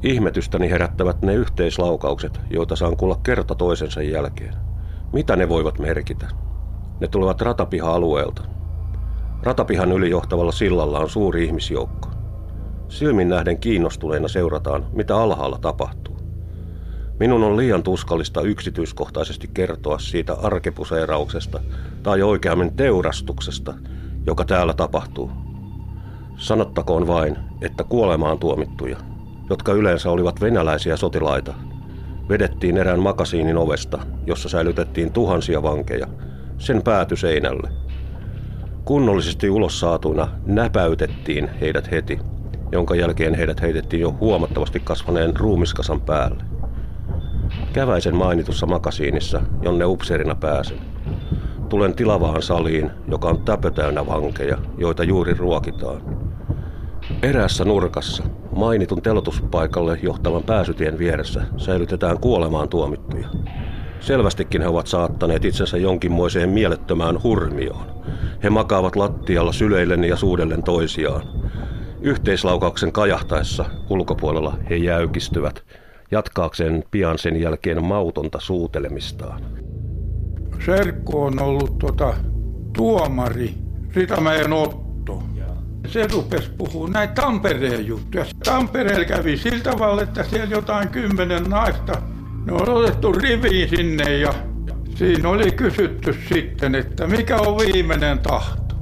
Ihmetystäni 0.02 0.70
herättävät 0.70 1.22
ne 1.22 1.34
yhteislaukaukset, 1.34 2.40
joita 2.50 2.76
saan 2.76 2.96
kuulla 2.96 3.20
kerta 3.22 3.54
toisensa 3.54 4.02
jälkeen. 4.02 4.54
Mitä 5.12 5.36
ne 5.36 5.48
voivat 5.48 5.78
merkitä? 5.78 6.28
Ne 7.00 7.08
tulevat 7.08 7.40
ratapiha-alueelta, 7.40 8.42
Ratapihan 9.42 9.92
yli 9.92 10.10
johtavalla 10.10 10.52
sillalla 10.52 10.98
on 10.98 11.10
suuri 11.10 11.44
ihmisjoukko. 11.44 12.08
Silmin 12.88 13.28
nähden 13.28 13.58
kiinnostuneena 13.58 14.28
seurataan, 14.28 14.86
mitä 14.92 15.16
alhaalla 15.16 15.58
tapahtuu. 15.58 16.16
Minun 17.20 17.44
on 17.44 17.56
liian 17.56 17.82
tuskallista 17.82 18.40
yksityiskohtaisesti 18.42 19.50
kertoa 19.54 19.98
siitä 19.98 20.32
arkepuseerauksesta 20.32 21.60
tai 22.02 22.22
oikeammin 22.22 22.76
teurastuksesta, 22.76 23.74
joka 24.26 24.44
täällä 24.44 24.74
tapahtuu. 24.74 25.30
Sanottakoon 26.38 27.06
vain, 27.06 27.36
että 27.62 27.84
kuolemaan 27.84 28.38
tuomittuja, 28.38 28.96
jotka 29.50 29.72
yleensä 29.72 30.10
olivat 30.10 30.40
venäläisiä 30.40 30.96
sotilaita, 30.96 31.54
vedettiin 32.28 32.76
erään 32.76 33.00
makasiinin 33.00 33.56
ovesta, 33.56 33.98
jossa 34.26 34.48
säilytettiin 34.48 35.12
tuhansia 35.12 35.62
vankeja, 35.62 36.06
sen 36.58 36.82
päätyseinälle– 36.82 37.70
Kunnollisesti 38.88 39.50
ulos 39.50 39.80
saatuina 39.80 40.28
näpäytettiin 40.46 41.50
heidät 41.60 41.90
heti, 41.90 42.18
jonka 42.72 42.94
jälkeen 42.94 43.34
heidät 43.34 43.62
heitettiin 43.62 44.00
jo 44.00 44.12
huomattavasti 44.20 44.80
kasvaneen 44.80 45.36
ruumiskasan 45.36 46.00
päälle. 46.00 46.44
Käväisen 47.72 48.16
mainitussa 48.16 48.66
makasiinissa, 48.66 49.40
jonne 49.62 49.84
upseerina 49.84 50.34
pääsen. 50.34 50.78
Tulen 51.68 51.94
tilavaan 51.94 52.42
saliin, 52.42 52.90
joka 53.08 53.28
on 53.28 53.42
täpötäynnä 53.44 54.06
vankeja, 54.06 54.58
joita 54.78 55.04
juuri 55.04 55.34
ruokitaan. 55.34 56.17
Eräässä 57.22 57.64
nurkassa, 57.64 58.22
mainitun 58.56 59.02
telotuspaikalle 59.02 59.98
johtavan 60.02 60.42
pääsytien 60.42 60.98
vieressä, 60.98 61.42
säilytetään 61.56 62.20
kuolemaan 62.20 62.68
tuomittuja. 62.68 63.28
Selvästikin 64.00 64.62
he 64.62 64.68
ovat 64.68 64.86
saattaneet 64.86 65.44
itsensä 65.44 65.78
jonkinmoiseen 65.78 66.48
mielettömään 66.48 67.22
hurmioon. 67.22 67.86
He 68.42 68.50
makaavat 68.50 68.96
lattialla 68.96 69.52
syleillen 69.52 70.04
ja 70.04 70.16
suudellen 70.16 70.62
toisiaan. 70.62 71.22
Yhteislaukauksen 72.00 72.92
kajahtaessa 72.92 73.64
ulkopuolella 73.90 74.58
he 74.70 74.76
jäykistyvät, 74.76 75.64
jatkaakseen 76.10 76.84
pian 76.90 77.18
sen 77.18 77.40
jälkeen 77.40 77.84
mautonta 77.84 78.40
suutelemistaan. 78.40 79.42
Serkku 80.66 81.22
on 81.22 81.42
ollut 81.42 81.78
tuota, 81.78 82.14
tuomari, 82.76 83.54
Ritamäen 83.94 84.52
Otto. 84.52 85.22
Se 85.86 86.06
rupesi 86.06 86.50
puhua 86.50 86.88
näitä 86.88 87.22
Tampereen 87.22 87.86
juttuja. 87.86 88.24
Tampereella 88.44 89.04
kävi 89.04 89.36
sillä 89.36 89.62
tavalla, 89.62 90.02
että 90.02 90.24
siellä 90.24 90.46
jotain 90.46 90.88
kymmenen 90.88 91.44
naista 91.44 92.02
ne 92.44 92.52
on 92.52 92.68
otettu 92.68 93.12
riviin 93.12 93.68
sinne 93.68 94.18
ja 94.18 94.34
siinä 94.94 95.28
oli 95.28 95.50
kysytty 95.50 96.16
sitten, 96.28 96.74
että 96.74 97.06
mikä 97.06 97.36
on 97.36 97.58
viimeinen 97.58 98.18
tahto. 98.18 98.74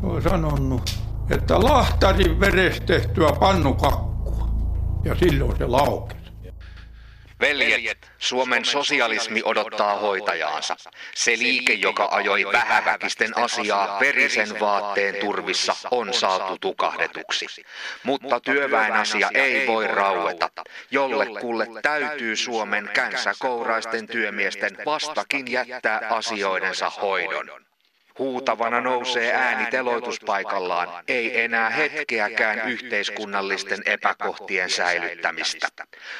Se 0.00 0.06
on 0.06 0.22
sanonut, 0.22 0.98
että 1.30 1.60
lahtarin 1.60 2.40
verestä 2.40 2.86
tehtyä 2.86 3.32
pannukakkua. 3.40 4.48
Ja 5.04 5.14
silloin 5.14 5.58
se 5.58 5.66
laukesi. 5.66 6.19
Veljet, 7.40 8.12
Suomen 8.18 8.64
sosialismi 8.64 9.42
odottaa 9.44 9.96
hoitajaansa. 9.96 10.76
Se 11.14 11.30
liike, 11.30 11.72
joka 11.72 12.08
ajoi 12.10 12.44
vähäväkisten 12.52 13.38
asiaa 13.38 14.00
verisen 14.00 14.60
vaatteen 14.60 15.14
turvissa, 15.14 15.74
on 15.90 16.14
saatu 16.14 16.58
tukahdetuksi. 16.58 17.46
Mutta 18.02 18.40
työväen 18.40 18.92
asia 18.92 19.30
ei 19.34 19.66
voi 19.66 19.86
raueta. 19.86 20.50
Jollekulle 20.90 21.66
täytyy 21.82 22.36
Suomen 22.36 22.90
känsäkouraisten 22.94 24.06
työmiesten 24.06 24.76
vastakin 24.86 25.52
jättää 25.52 26.06
asioidensa 26.10 26.90
hoidon. 26.90 27.69
Huutavana 28.20 28.80
nousee 28.80 29.32
ääni 29.34 29.66
teloituspaikallaan, 29.70 30.88
ei 31.08 31.40
enää 31.40 31.70
hetkeäkään 31.70 32.68
yhteiskunnallisten 32.70 33.78
epäkohtien 33.86 34.70
säilyttämistä. 34.70 35.68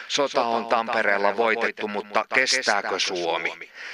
Sota 0.08 0.44
on 0.44 0.66
Tampereella 0.66 1.36
voitettu, 1.36 1.88
mutta 1.88 2.24
kestääkö 2.34 2.98
Suomi? 2.98 3.52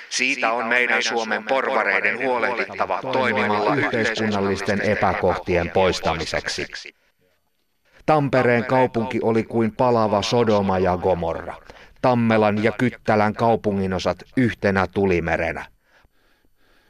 Siitä 0.09 0.53
on 0.53 0.67
meidän 0.67 1.03
Suomen 1.03 1.45
porvareiden 1.45 2.19
huolehdittava 2.19 3.01
toimimalla 3.13 3.75
yhteiskunnallisten 3.75 4.81
epäkohtien 4.81 5.71
poistamiseksi. 5.71 6.67
Tampereen 8.07 8.65
kaupunki 8.65 9.19
oli 9.23 9.43
kuin 9.43 9.73
palava 9.77 10.23
Sodoma 10.23 10.79
ja 10.79 10.97
Gomorra. 10.97 11.55
Tammelan 12.03 12.65
ja 12.65 12.73
Kyttälän 12.73 13.35
kaupunginosat 13.35 14.19
yhtenä 14.37 14.87
tulimerenä. 14.87 15.76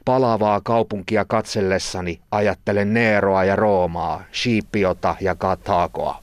Palavaa 0.07 0.61
kaupunkia 0.61 1.25
katsellessani 1.25 2.19
ajattelen 2.31 2.93
Neeroa 2.93 3.43
ja 3.43 3.55
Roomaa, 3.55 4.23
Shiipiota 4.33 5.15
ja 5.21 5.35
Katakoa. 5.35 6.15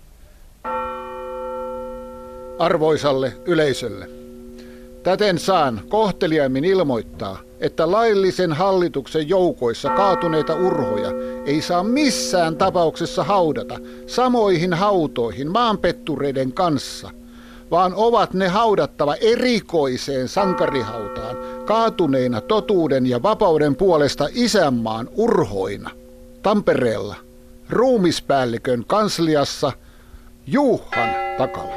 Arvoisalle 2.59 3.33
yleisölle. 3.47 4.11
Täten 5.03 5.39
saan 5.39 5.81
kohteliaimmin 5.89 6.65
ilmoittaa, 6.65 7.39
että 7.61 7.91
laillisen 7.91 8.53
hallituksen 8.53 9.29
joukoissa 9.29 9.89
kaatuneita 9.89 10.55
urhoja 10.55 11.11
ei 11.47 11.63
saa 11.63 11.83
missään 11.83 12.57
tapauksessa 12.57 13.25
haudata 13.25 13.79
samoihin 14.07 14.73
hautoihin 14.75 15.53
maanpettureiden 15.53 16.53
kanssa, 16.53 17.11
vaan 17.71 17.93
ovat 17.97 18.35
ne 18.35 18.49
haudattava 18.49 19.15
erikoiseen 19.15 20.29
sankarihautaan 20.29 21.54
kaatuneina 21.65 22.41
totuuden 22.41 23.07
ja 23.07 23.23
vapauden 23.23 23.77
puolesta 23.77 24.29
isänmaan 24.35 25.09
urhoina. 25.13 25.91
Tampereella 26.43 27.17
ruumispäällikön 27.71 28.85
kansliassa 28.87 29.73
Juhan 30.47 31.11
takala. 31.39 31.75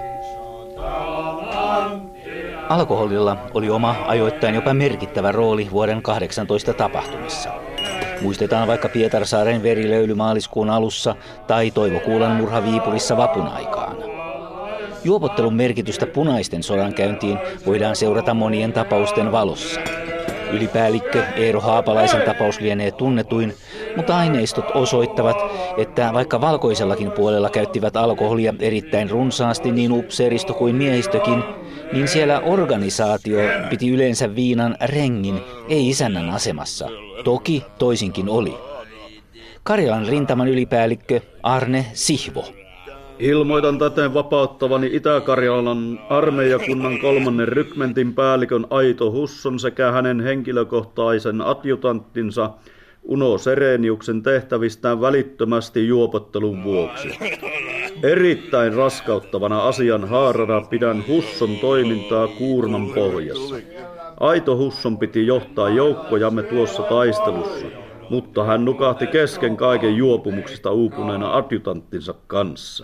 Alkoholilla 2.70 3.38
oli 3.54 3.70
oma 3.70 3.96
ajoittain 4.08 4.56
jopa 4.56 4.74
merkittävä 4.74 5.32
rooli 5.32 5.68
vuoden 5.72 6.02
18 6.02 6.74
tapahtumissa. 6.74 7.50
Muistetaan 8.22 8.68
vaikka 8.68 8.90
Pietarsaaren 8.90 9.64
verilöyly 9.64 10.16
maaliskuun 10.16 10.70
alussa 10.70 11.16
tai 11.48 11.72
Toivo 11.72 12.00
Kuulan 12.00 12.32
murha 12.32 12.64
Viipurissa 12.64 13.18
vapun 13.18 13.48
aikaan. 13.48 14.07
Juopottelun 15.04 15.56
merkitystä 15.56 16.06
punaisten 16.06 16.64
sodankäyntiin 16.64 17.38
voidaan 17.66 17.96
seurata 17.96 18.34
monien 18.34 18.74
tapausten 18.74 19.32
valossa. 19.32 19.82
Ylipäällikkö 20.52 21.24
Eero 21.36 21.62
Haapalaisen 21.62 22.22
tapaus 22.22 22.60
lienee 22.60 22.92
tunnetuin, 22.92 23.54
mutta 23.96 24.18
aineistot 24.18 24.66
osoittavat, 24.74 25.38
että 25.78 26.14
vaikka 26.14 26.42
valkoisellakin 26.42 27.12
puolella 27.12 27.50
käyttivät 27.50 27.96
alkoholia 27.98 28.54
erittäin 28.60 29.10
runsaasti 29.10 29.72
niin 29.72 29.92
upseeristo 29.92 30.54
kuin 30.54 30.76
miehistökin, 30.76 31.44
niin 31.94 32.08
siellä 32.08 32.40
organisaatio 32.40 33.40
piti 33.70 33.90
yleensä 33.90 34.36
viinan 34.36 34.78
rengin, 34.84 35.40
ei 35.70 35.90
isännän 35.90 36.30
asemassa. 36.30 36.90
Toki 37.24 37.64
toisinkin 37.80 38.30
oli. 38.30 38.58
Karjalan 39.64 40.08
rintaman 40.08 40.48
ylipäällikkö 40.48 41.22
Arne 41.44 41.86
Sihvo. 41.94 42.46
Ilmoitan 43.20 43.80
täten 43.80 44.14
vapauttavani 44.14 44.90
Itä-Karjalan 44.94 46.00
armeijakunnan 46.10 47.00
kolmannen 47.00 47.48
rykmentin 47.48 48.14
päällikön 48.14 48.68
Aito 48.70 49.12
Husson 49.12 49.60
sekä 49.60 49.92
hänen 49.92 50.20
henkilökohtaisen 50.20 51.42
adjutanttinsa 51.42 52.50
Uno 53.04 53.38
Sereniuksen 53.38 54.24
tehtävistään 54.24 55.02
välittömästi 55.02 55.88
juopottelun 55.88 56.64
vuoksi. 56.64 57.10
Erittäin 58.04 58.74
raskauttavana 58.74 59.68
asian 59.68 60.10
haarana 60.10 60.62
pidän 60.62 61.04
Husson 61.08 61.58
toimintaa 61.62 62.28
Kuurnan 62.28 62.88
pohjassa. 62.96 63.56
Aito 64.20 64.58
Husson 64.58 64.98
piti 64.98 65.28
johtaa 65.28 65.70
joukkojamme 65.70 66.44
tuossa 66.44 66.84
taistelussa, 66.84 67.66
mutta 68.10 68.44
hän 68.44 68.66
nukahti 68.66 69.08
kesken 69.08 69.58
kaiken 69.58 69.96
juopumuksesta 69.96 70.72
uupuneena 70.72 71.38
adjutanttinsa 71.38 72.14
kanssa. 72.28 72.84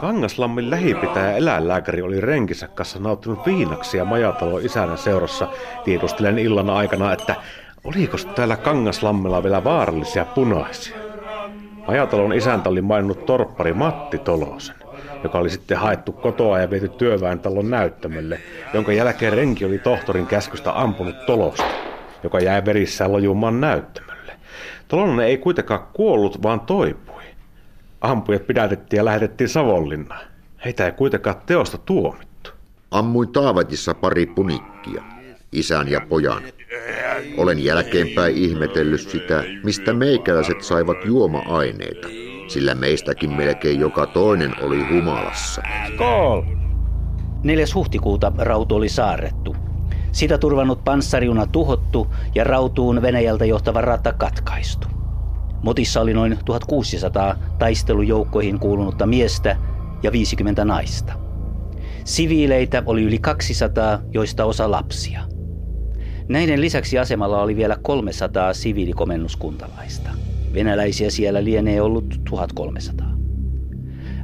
Kangaslammin 0.00 0.70
lähipitäjä 0.70 1.36
eläinlääkäri 1.36 2.02
oli 2.02 2.20
renkissä 2.20 2.68
kanssa 2.68 2.98
nauttinut 2.98 3.46
viinaksia 3.46 4.04
majatalon 4.04 4.64
isänä 4.64 4.96
seurassa. 4.96 5.48
Tiedustelen 5.84 6.38
illan 6.38 6.70
aikana, 6.70 7.12
että 7.12 7.34
oliko 7.84 8.16
täällä 8.34 8.56
Kangaslammella 8.56 9.42
vielä 9.42 9.64
vaarallisia 9.64 10.24
punaisia. 10.24 10.96
Majatalon 11.86 12.32
isäntä 12.32 12.68
oli 12.68 12.82
maininnut 12.82 13.26
torppari 13.26 13.72
Matti 13.72 14.18
Tolosen, 14.18 14.76
joka 15.22 15.38
oli 15.38 15.50
sitten 15.50 15.78
haettu 15.78 16.12
kotoa 16.12 16.58
ja 16.58 16.70
viety 16.70 16.88
työväentalon 16.88 17.70
näyttämölle, 17.70 18.40
jonka 18.74 18.92
jälkeen 18.92 19.32
renki 19.32 19.64
oli 19.64 19.78
tohtorin 19.78 20.26
käskystä 20.26 20.80
ampunut 20.80 21.26
Tolosta, 21.26 21.64
joka 22.22 22.40
jäi 22.40 22.64
verissään 22.64 23.12
lojumaan 23.12 23.60
näyttämölle. 23.60 24.32
Tolonen 24.88 25.26
ei 25.26 25.38
kuitenkaan 25.38 25.86
kuollut, 25.92 26.42
vaan 26.42 26.60
toipui. 26.60 27.22
Ampujat 28.00 28.46
pidätettiin 28.46 28.98
ja 28.98 29.04
lähetettiin 29.04 29.48
Savonlinnaan. 29.48 30.24
Heitä 30.64 30.86
ei 30.86 30.92
kuitenkaan 30.92 31.36
teosta 31.46 31.78
tuomittu. 31.78 32.50
Ammuin 32.90 33.32
Taavetissa 33.32 33.94
pari 33.94 34.26
punikkia, 34.26 35.02
isän 35.52 35.88
ja 35.88 36.00
pojan. 36.08 36.42
Olen 37.36 37.64
jälkeenpäin 37.64 38.36
ihmetellyt 38.36 39.00
sitä, 39.00 39.44
mistä 39.64 39.92
meikäläiset 39.92 40.62
saivat 40.62 40.96
juoma-aineita, 41.04 42.08
sillä 42.48 42.74
meistäkin 42.74 43.32
melkein 43.32 43.80
joka 43.80 44.06
toinen 44.06 44.54
oli 44.62 44.82
humalassa. 44.90 45.62
Skol! 45.94 46.42
4. 47.42 47.66
huhtikuuta 47.74 48.32
rautu 48.38 48.76
oli 48.76 48.88
saarrettu. 48.88 49.49
Sitä 50.12 50.38
turvannut 50.38 50.84
panssariuna 50.84 51.46
tuhottu 51.46 52.06
ja 52.34 52.44
rautuun 52.44 53.02
Venäjältä 53.02 53.44
johtava 53.44 53.80
rata 53.80 54.12
katkaistu. 54.12 54.88
Motissa 55.62 56.00
oli 56.00 56.14
noin 56.14 56.38
1600 56.44 57.36
taistelujoukkoihin 57.58 58.58
kuulunutta 58.58 59.06
miestä 59.06 59.56
ja 60.02 60.12
50 60.12 60.64
naista. 60.64 61.12
Siviileitä 62.04 62.82
oli 62.86 63.02
yli 63.02 63.18
200, 63.18 64.00
joista 64.12 64.44
osa 64.44 64.70
lapsia. 64.70 65.20
Näiden 66.28 66.60
lisäksi 66.60 66.98
asemalla 66.98 67.42
oli 67.42 67.56
vielä 67.56 67.76
300 67.82 68.54
siviilikomennuskuntalaista. 68.54 70.10
Venäläisiä 70.54 71.10
siellä 71.10 71.44
lienee 71.44 71.80
ollut 71.80 72.20
1300. 72.30 73.10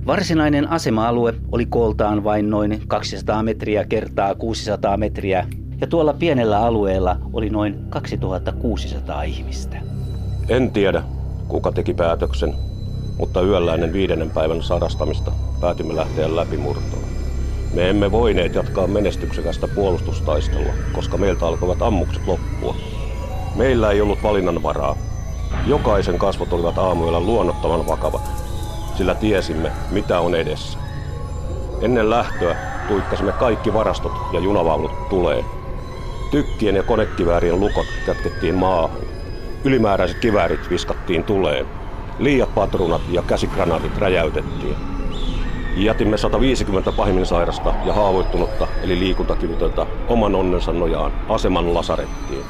Varsinainen 0.06 0.68
asema-alue 0.68 1.34
oli 1.52 1.66
kooltaan 1.66 2.24
vain 2.24 2.50
noin 2.50 2.82
200 2.88 3.42
metriä 3.42 3.84
kertaa 3.84 4.34
600 4.34 4.96
metriä 4.96 5.46
ja 5.80 5.86
tuolla 5.86 6.12
pienellä 6.12 6.58
alueella 6.58 7.16
oli 7.32 7.50
noin 7.50 7.78
2600 7.88 9.22
ihmistä. 9.22 9.76
En 10.48 10.70
tiedä, 10.70 11.02
kuka 11.48 11.72
teki 11.72 11.94
päätöksen, 11.94 12.54
mutta 13.18 13.42
yöllä 13.42 13.74
ennen 13.74 13.92
viidennen 13.92 14.30
päivän 14.30 14.62
sadastamista 14.62 15.32
päätimme 15.60 15.96
lähteä 15.96 16.36
läpimurtoon. 16.36 17.04
Me 17.74 17.90
emme 17.90 18.12
voineet 18.12 18.54
jatkaa 18.54 18.86
menestyksekästä 18.86 19.68
puolustustaistelua, 19.68 20.72
koska 20.92 21.16
meiltä 21.16 21.46
alkoivat 21.46 21.82
ammukset 21.82 22.26
loppua. 22.26 22.76
Meillä 23.56 23.90
ei 23.90 24.00
ollut 24.00 24.22
valinnanvaraa. 24.22 24.96
Jokaisen 25.66 26.18
kasvot 26.18 26.52
olivat 26.52 26.78
aamuyöllä 26.78 27.20
luonnottoman 27.20 27.86
vakavat, 27.86 28.30
sillä 28.94 29.14
tiesimme, 29.14 29.72
mitä 29.90 30.20
on 30.20 30.34
edessä. 30.34 30.78
Ennen 31.80 32.10
lähtöä 32.10 32.56
tuikkasimme 32.88 33.32
kaikki 33.32 33.72
varastot 33.72 34.12
ja 34.32 34.40
junavaunut 34.40 35.08
tuleen. 35.08 35.44
Tykkien 36.30 36.76
ja 36.76 36.82
konekiväärien 36.82 37.60
lukot 37.60 37.86
kätkettiin 38.06 38.54
maahan. 38.54 39.00
Ylimääräiset 39.64 40.18
kiväärit 40.18 40.70
viskattiin 40.70 41.24
tuleen. 41.24 41.66
Liiat 42.18 42.54
patruunat 42.54 43.02
ja 43.08 43.22
käsikranaatit 43.22 43.98
räjäytettiin. 43.98 44.76
Jätimme 45.76 46.16
150 46.16 46.92
pahimmin 46.92 47.26
sairasta 47.26 47.74
ja 47.84 47.92
haavoittunutta, 47.92 48.68
eli 48.82 48.98
liikuntakyvytöntä, 48.98 49.86
oman 50.08 50.34
onnensa 50.34 50.72
nojaan 50.72 51.12
aseman 51.28 51.74
lasarettiin. 51.74 52.44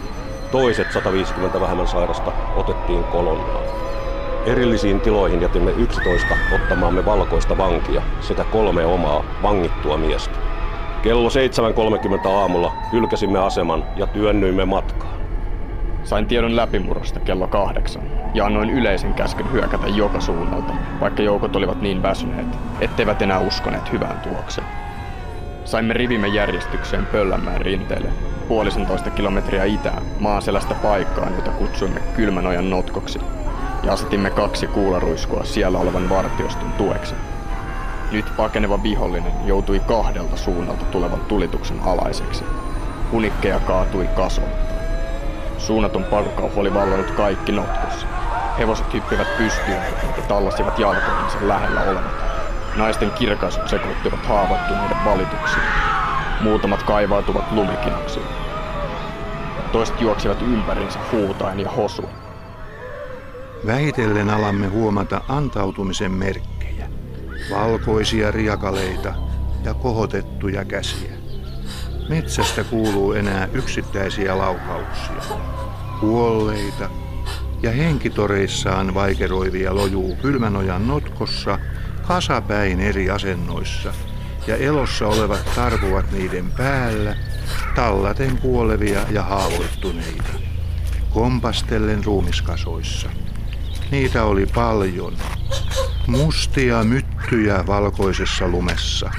Toiset 0.51 0.93
150 0.93 1.61
vähemmän 1.61 1.89
sairasta 1.89 2.33
otettiin 2.57 3.05
kolonnaan. 3.05 3.65
Erillisiin 4.47 5.01
tiloihin 5.01 5.43
jätimme 5.43 5.71
11 5.71 6.37
ottamaamme 6.55 7.05
valkoista 7.05 7.59
vankia 7.59 8.03
sekä 8.21 8.45
kolme 8.45 8.87
omaa 8.87 9.25
vangittua 9.43 9.97
miestä. 9.97 10.46
Kello 11.07 11.29
7.30 11.29 12.29
aamulla 12.29 12.73
hylkäsimme 12.93 13.39
aseman 13.39 13.85
ja 13.97 14.07
työnnyimme 14.07 14.65
matkaan. 14.65 15.21
Sain 16.05 16.27
tiedon 16.27 16.57
läpimurrosta 16.57 17.21
kello 17.21 17.47
kahdeksan 17.47 18.03
ja 18.35 18.47
annoin 18.47 18.71
yleisen 18.71 19.15
käskyn 19.15 19.53
hyökätä 19.53 19.89
joka 19.89 20.21
suunnalta, 20.21 20.73
vaikka 21.01 21.23
joukot 21.23 21.57
olivat 21.57 21.83
niin 21.83 22.03
väsyneet, 22.03 22.47
etteivät 22.81 23.23
enää 23.23 23.39
uskoneet 23.39 23.93
hyvään 23.93 24.21
tulokseen. 24.21 24.67
Saimme 25.65 25.95
rivimme 25.95 26.29
järjestykseen 26.29 27.07
Pöllänmäen 27.07 27.61
rinteelle, 27.61 28.09
puolisentoista 28.49 29.11
kilometriä 29.11 29.65
itään, 29.65 30.03
maaselästä 30.21 30.75
paikkaan, 30.75 31.35
jota 31.37 31.51
kutsuimme 31.51 32.01
Kylmänojan 32.17 32.71
notkoksi, 32.71 33.21
ja 33.83 33.93
asetimme 33.93 34.31
kaksi 34.31 34.67
kuularuiskua 34.67 35.45
siellä 35.45 35.79
olevan 35.79 36.09
vartioston 36.09 36.73
tueksi. 36.73 37.15
Nyt 38.13 38.37
pakeneva 38.37 38.83
vihollinen 38.83 39.33
joutui 39.45 39.81
kahdelta 39.81 40.37
suunnalta 40.37 40.85
tulevan 40.85 41.21
tulituksen 41.21 41.81
alaiseksi. 41.81 42.45
Unikkeja 43.13 43.61
kaatui 43.61 44.07
kasvoittain. 44.07 44.81
Suunnaton 45.59 46.05
pakokauhu 46.05 46.61
oli 46.61 46.75
vallannut 46.75 47.11
kaikki 47.11 47.53
notkossa. 47.53 48.07
Hevoset 48.59 48.93
hyppivät 48.93 49.37
pystyyn 49.39 49.83
ja 50.17 50.23
tallasivat 50.29 50.79
jalkoihinsa 50.79 51.39
lähellä 51.41 51.83
olevat. 51.83 52.15
Naisten 52.77 53.11
kirkaisut 53.11 53.69
sekoittivat 53.69 54.27
haavoittuneiden 54.27 55.05
valituksiin. 55.05 55.67
Muutamat 56.41 56.83
kaivautuvat 56.83 57.53
lumikinoksiin. 57.53 58.27
Toiset 59.73 60.01
juoksivat 60.01 60.43
ympärinsä 60.43 60.99
huutaen 61.13 61.61
ja 61.61 61.71
hosuen. 61.71 62.15
Vähitellen 63.67 64.31
alamme 64.31 64.67
huomata 64.67 65.21
antautumisen 65.29 66.13
merkkejä. 66.13 66.56
Valkoisia 67.51 68.31
riakaleita 68.31 69.15
ja 69.65 69.75
kohotettuja 69.75 70.65
käsiä. 70.65 71.13
Metsästä 72.09 72.65
kuuluu 72.65 73.13
enää 73.13 73.49
yksittäisiä 73.53 74.39
laukauksia. 74.39 75.39
Kuolleita 76.01 76.91
ja 77.63 77.71
henkitoreissaan 77.71 78.95
vaikeroivia 78.95 79.75
lojuu 79.75 80.17
kylmänojan 80.17 80.89
notkossa 80.89 81.59
kasapäin 82.09 82.81
eri 82.81 83.11
asennoissa 83.11 83.93
ja 84.47 84.57
elossa 84.57 85.07
olevat 85.07 85.51
tarvuvat 85.55 86.13
niiden 86.13 86.53
päällä, 86.53 87.17
tallaten 87.75 88.39
kuolevia 88.39 89.01
ja 89.11 89.23
haavoittuneita, 89.23 90.33
kompastellen 91.11 92.05
ruumiskasoissa. 92.05 93.09
Niitä 93.91 94.25
oli 94.25 94.47
paljon. 94.47 95.13
Mustia 96.07 96.85
myttyjä 96.85 97.65
valkoisessa 97.67 98.49
lumessa. 98.49 99.11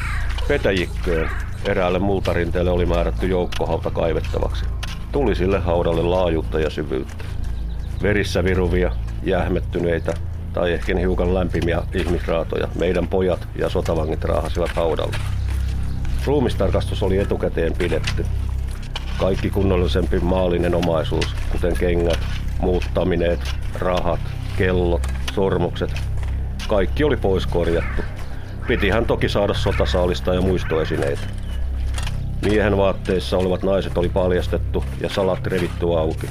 Petäjikköön 0.48 1.30
eräälle 1.66 2.00
multarinteelle 2.00 2.72
oli 2.72 2.86
määrätty 2.86 3.28
joukkohauta 3.28 3.92
kaivettavaksi. 3.92 4.66
Tuli 5.12 5.36
sille 5.36 5.60
haudalle 5.60 6.02
laajuutta 6.02 6.60
ja 6.60 6.70
syvyyttä. 6.70 7.24
Verissä 8.02 8.44
viruvia, 8.44 8.92
jähmettyneitä 9.24 10.14
tai 10.54 10.74
ehkä 10.74 10.96
hiukan 11.00 11.34
lämpimiä 11.34 11.82
ihmisraatoja 11.94 12.68
meidän 12.80 13.08
pojat 13.08 13.48
ja 13.56 13.70
sotavangit 13.70 14.24
raahasivat 14.24 14.72
haudalle. 14.72 15.18
Ruumistarkastus 16.26 17.04
oli 17.04 17.18
etukäteen 17.18 17.74
pidetty. 17.74 18.26
Kaikki 19.20 19.50
kunnollisempi 19.50 20.20
maallinen 20.20 20.76
omaisuus, 20.76 21.36
kuten 21.52 21.78
kengät, 21.78 22.20
muuttamineet, 22.60 23.40
rahat, 23.80 24.20
kellot, 24.58 25.08
sormukset, 25.34 25.92
kaikki 26.68 27.04
oli 27.04 27.18
pois 27.18 27.46
korjattu. 27.46 28.02
Pitihän 28.68 29.06
toki 29.06 29.30
saada 29.30 29.54
sotasaalista 29.54 30.34
ja 30.34 30.42
muistoesineitä. 30.42 31.22
Miehen 32.46 32.78
vaatteissa 32.78 33.38
olevat 33.38 33.64
naiset 33.64 33.98
oli 33.98 34.10
paljastettu 34.10 34.84
ja 35.02 35.10
salat 35.10 35.48
revitty 35.48 35.86
auki. 35.98 36.28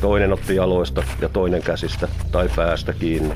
Toinen 0.00 0.32
otti 0.32 0.56
jaloista 0.56 1.02
ja 1.20 1.28
toinen 1.28 1.62
käsistä 1.62 2.08
tai 2.32 2.48
päästä 2.56 2.92
kiinni. 2.92 3.34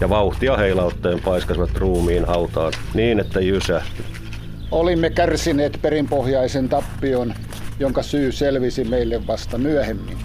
Ja 0.00 0.08
vauhtia 0.08 0.56
heilautteen 0.56 1.20
paiskasivat 1.20 1.76
ruumiin 1.76 2.24
hautaan 2.24 2.72
niin, 2.94 3.20
että 3.20 3.40
jysähtyi. 3.40 4.04
Olimme 4.70 5.10
kärsineet 5.10 5.78
perinpohjaisen 5.82 6.68
tappion, 6.68 7.34
jonka 7.78 8.02
syy 8.02 8.32
selvisi 8.32 8.84
meille 8.84 9.26
vasta 9.26 9.58
myöhemmin. 9.58 10.18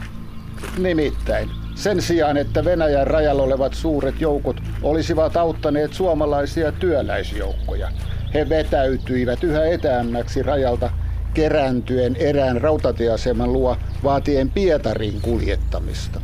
Nimittäin, 0.77 1.49
sen 1.75 2.01
sijaan, 2.01 2.38
että 2.38 2.65
Venäjän 2.65 3.07
rajalla 3.07 3.43
olevat 3.43 3.73
suuret 3.73 4.21
joukot 4.21 4.57
olisivat 4.83 5.38
auttaneet 5.38 5.93
suomalaisia 5.93 6.71
työläisjoukkoja, 6.71 7.91
he 8.33 8.49
vetäytyivät 8.49 9.43
yhä 9.43 9.65
etäämmäksi 9.65 10.43
rajalta 10.43 10.89
kerääntyen 11.33 12.15
erään 12.15 12.61
rautatieaseman 12.61 13.53
luo 13.53 13.77
vaatien 14.03 14.49
Pietarin 14.49 15.21
kuljettamista. 15.21 16.21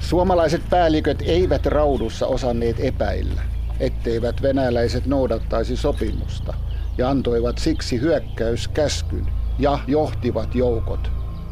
Suomalaiset 0.00 0.62
päälliköt 0.70 1.22
eivät 1.26 1.66
raudussa 1.66 2.26
osanneet 2.26 2.76
epäillä, 2.80 3.42
etteivät 3.80 4.42
venäläiset 4.42 5.06
noudattaisi 5.06 5.76
sopimusta 5.76 6.54
ja 6.98 7.08
antoivat 7.08 7.58
siksi 7.58 8.00
hyökkäyskäskyn 8.00 9.26
ja 9.58 9.78
johtivat 9.86 10.54
joukot 10.54 11.10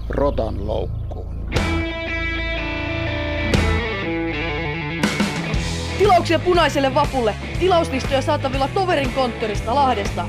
rotan 0.08 0.66
loukkuun. 0.66 1.17
Tilauksia 5.98 6.38
punaiselle 6.38 6.94
vapulle. 6.94 7.34
Tilauslistoja 7.60 8.22
saatavilla 8.22 8.68
Toverin 8.68 9.12
konttorista 9.12 9.74
Lahdesta. 9.74 10.26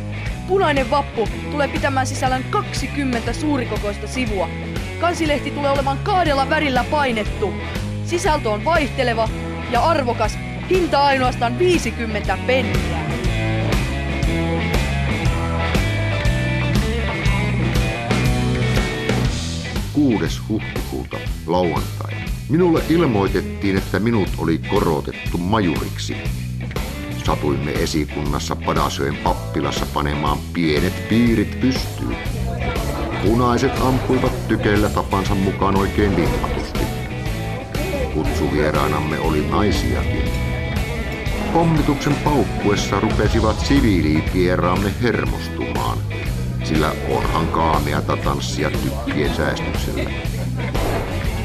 Punainen 0.48 0.90
vappu 0.92 1.28
tulee 1.52 1.68
pitämään 1.68 2.08
sisällään 2.08 2.44
20 2.44 3.34
suurikokoista 3.34 4.08
sivua. 4.08 4.50
Kansilehti 5.00 5.52
tulee 5.52 5.72
olemaan 5.72 5.98
kahdella 5.98 6.50
värillä 6.50 6.86
painettu. 6.92 7.54
Sisältö 8.06 8.50
on 8.50 8.66
vaihteleva 8.66 9.30
ja 9.72 9.82
arvokas. 9.82 10.38
Hinta 10.70 11.04
ainoastaan 11.04 11.60
50 11.60 12.38
penniä. 12.48 13.00
6. 19.94 20.42
huhtikuuta 20.50 21.18
lauantai. 21.48 22.29
Minulle 22.50 22.84
ilmoitettiin, 22.90 23.78
että 23.78 24.00
minut 24.00 24.30
oli 24.38 24.58
korotettu 24.58 25.38
majuriksi. 25.38 26.16
Satuimme 27.26 27.72
esikunnassa 27.72 28.56
Padasöön 28.56 29.16
pappilassa 29.16 29.86
panemaan 29.94 30.38
pienet 30.54 31.10
piirit 31.10 31.60
pystyyn. 31.60 32.18
Punaiset 33.24 33.72
ampuivat 33.82 34.48
tykeillä 34.48 34.90
tapansa 34.90 35.36
mukaan 35.36 35.76
oikein 35.76 36.16
vimmatusti. 36.16 36.80
Kutsuvieraanamme 38.14 39.20
oli 39.20 39.48
naisiakin. 39.48 40.24
Pommituksen 41.54 42.16
paukkuessa 42.16 43.00
rupesivat 43.00 43.60
siviilivieraamme 43.60 44.94
hermostumaan, 45.02 45.98
sillä 46.64 46.92
onhan 47.10 47.48
kaameata 47.48 48.18
tanssia 48.18 48.72
tykkien 48.72 49.36
säästyksellä. 49.36 50.10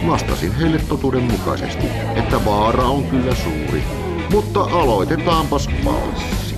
Vastasin 0.07 0.55
heille 0.55 0.79
totuuden 0.88 1.23
mukaisesti, 1.23 1.87
että 2.17 2.45
vaara 2.45 2.85
on 2.85 3.05
kyllä 3.05 3.35
suuri, 3.35 3.83
mutta 4.31 4.61
aloitetaanpas 4.61 5.69
valssi. 5.85 6.55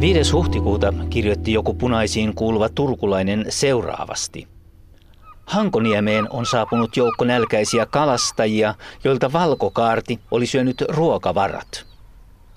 Viides 0.00 0.32
huhtikuuta 0.32 0.92
kirjoitti 1.10 1.52
joku 1.52 1.74
punaisiin 1.74 2.34
kuuluva 2.34 2.68
turkulainen 2.68 3.46
seuraavasti. 3.48 4.48
Hankoniemeen 5.46 6.26
on 6.30 6.46
saapunut 6.46 6.96
joukko 6.96 7.24
nälkäisiä 7.24 7.86
kalastajia, 7.86 8.74
joilta 9.04 9.32
valkokaarti 9.32 10.20
oli 10.30 10.46
syönyt 10.46 10.84
ruokavarat. 10.88 11.89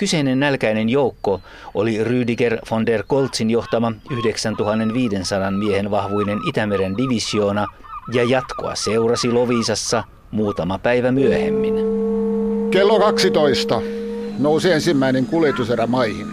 Kyseinen 0.03 0.39
nälkäinen 0.39 0.89
joukko 0.89 1.41
oli 1.73 2.03
Rüdiger 2.03 2.57
von 2.71 2.85
der 2.85 3.03
Koltzin 3.07 3.49
johtama 3.49 3.91
9500 4.09 5.51
miehen 5.51 5.91
vahvuinen 5.91 6.39
Itämeren 6.47 6.97
divisioona 6.97 7.67
ja 8.13 8.23
jatkoa 8.23 8.75
seurasi 8.75 9.31
Lovisassa 9.31 10.03
muutama 10.31 10.77
päivä 10.77 11.11
myöhemmin. 11.11 11.73
Kello 12.71 12.99
12 12.99 13.81
nousi 14.39 14.71
ensimmäinen 14.71 15.25
kuljetuserä 15.25 15.87
maihin. 15.87 16.27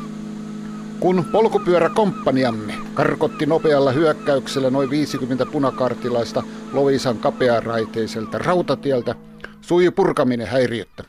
Kun 1.01 1.25
polkupyöräkomppaniamme 1.33 2.75
karkotti 2.95 3.47
nopealla 3.47 3.93
hyökkäyksellä 3.93 4.71
noin 4.71 4.91
50 4.91 5.47
punakartilaista 5.47 6.43
Lovisan 6.73 7.19
kapearaiteiselta 7.19 8.39
rautatieltä, 8.39 9.15
sui 9.61 9.91
purkaminen 9.91 10.47
häiriöttä. 10.47 11.05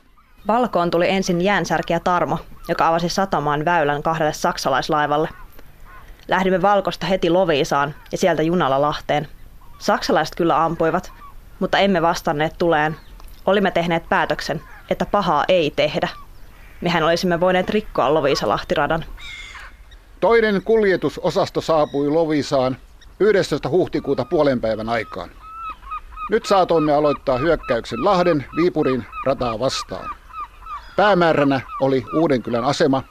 Valkoon 0.47 0.91
tuli 0.91 1.10
ensin 1.10 1.41
jäänsärkiä 1.41 2.00
Tarmo, 2.00 2.38
joka 2.67 2.88
avasi 2.88 3.10
satamaan 3.10 3.65
väylän 3.65 4.04
kahdelle 4.04 4.34
saksalaislaivalle. 4.34 5.30
Lähdimme 6.28 6.62
Valkosta 6.62 7.06
heti 7.06 7.30
Loviisaan 7.30 7.95
ja 8.12 8.17
sieltä 8.17 8.41
junalla 8.41 8.82
Lahteen. 8.82 9.28
Saksalaiset 9.80 10.36
kyllä 10.36 10.63
ampuivat, 10.63 11.12
mutta 11.60 11.78
emme 11.78 12.02
vastanneet 12.02 12.58
tuleen. 12.58 12.95
Olimme 13.45 13.71
tehneet 13.71 14.10
päätöksen, 14.10 14.62
että 14.89 15.06
pahaa 15.06 15.45
ei 15.47 15.71
tehdä. 15.76 16.10
Mehän 16.82 17.04
olisimme 17.04 17.39
voineet 17.39 17.69
rikkoa 17.69 18.13
Loviisa-Lahtiradan. 18.13 19.06
Toinen 20.19 20.62
kuljetusosasto 20.65 21.62
saapui 21.62 22.10
Lovisaan 22.10 22.78
11. 23.19 23.69
huhtikuuta 23.69 24.26
puolen 24.26 24.62
päivän 24.62 24.89
aikaan. 24.89 25.30
Nyt 26.30 26.45
saatoimme 26.45 26.93
aloittaa 26.93 27.38
hyökkäyksen 27.38 28.06
Lahden 28.06 28.45
Viipurin 28.56 29.06
rataa 29.26 29.60
vastaan. 29.60 30.21
Päämääränä 31.02 31.62
oli 31.80 32.06
Uudenkylän 32.16 32.64
asema, 32.64 33.04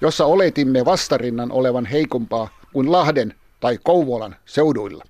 jossa 0.00 0.24
oletimme 0.26 0.84
vastarinnan 0.84 1.52
olevan 1.52 1.86
heikompaa 1.86 2.48
kuin 2.72 2.92
Lahden 2.92 3.34
tai 3.60 3.78
Kouvolan 3.82 4.36
seuduilla. 4.46 5.04